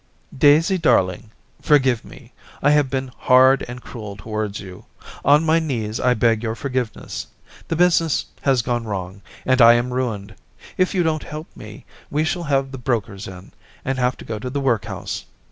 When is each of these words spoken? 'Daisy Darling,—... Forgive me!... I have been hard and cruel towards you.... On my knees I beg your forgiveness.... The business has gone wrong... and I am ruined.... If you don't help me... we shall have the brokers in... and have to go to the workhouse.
'Daisy 0.35 0.79
Darling,—... 0.79 1.29
Forgive 1.61 2.03
me!... 2.03 2.33
I 2.63 2.71
have 2.71 2.89
been 2.89 3.11
hard 3.19 3.63
and 3.67 3.83
cruel 3.83 4.17
towards 4.17 4.59
you.... 4.59 4.85
On 5.23 5.45
my 5.45 5.59
knees 5.59 5.99
I 5.99 6.15
beg 6.15 6.41
your 6.41 6.55
forgiveness.... 6.55 7.27
The 7.67 7.75
business 7.75 8.25
has 8.41 8.63
gone 8.63 8.85
wrong... 8.85 9.21
and 9.45 9.61
I 9.61 9.73
am 9.73 9.93
ruined.... 9.93 10.33
If 10.75 10.95
you 10.95 11.03
don't 11.03 11.21
help 11.21 11.55
me... 11.55 11.85
we 12.09 12.23
shall 12.23 12.45
have 12.45 12.71
the 12.71 12.79
brokers 12.79 13.27
in... 13.27 13.51
and 13.85 13.99
have 13.99 14.17
to 14.17 14.25
go 14.25 14.39
to 14.39 14.49
the 14.49 14.59
workhouse. 14.59 15.25